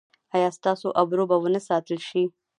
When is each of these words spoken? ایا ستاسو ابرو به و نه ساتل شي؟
ایا 0.35 0.49
ستاسو 0.57 0.87
ابرو 1.01 1.23
به 1.29 1.35
و 1.41 1.45
نه 1.53 1.61
ساتل 1.67 1.99
شي؟ 2.09 2.23